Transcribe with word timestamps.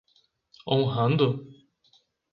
Honrando? 0.65 1.27